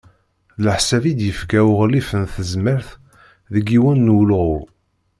[0.61, 2.89] D leḥsab i d-yefka uɣlif n tezmert,
[3.53, 4.57] deg yiwen n wulɣu.